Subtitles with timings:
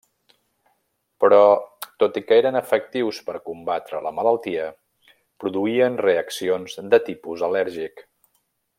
[1.23, 1.41] Però,
[2.03, 4.67] tot i que eren efectius per combatre la malaltia,
[5.45, 8.05] produïen reaccions de tipus al·lèrgic.